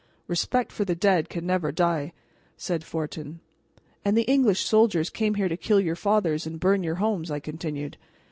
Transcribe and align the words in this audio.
"Respect 0.25 0.71
for 0.71 0.83
the 0.83 0.95
dead 0.95 1.29
can 1.29 1.45
never 1.45 1.71
die," 1.71 2.11
said 2.57 2.83
Fortin. 2.83 3.39
"And 4.03 4.17
the 4.17 4.23
English 4.23 4.65
soldiers 4.65 5.11
came 5.11 5.35
here 5.35 5.47
to 5.47 5.55
kill 5.55 5.79
your 5.79 5.95
fathers 5.95 6.47
and 6.47 6.59
burn 6.59 6.81
your 6.81 6.95
homes," 6.95 7.29
I 7.29 7.39
continued. 7.39 7.97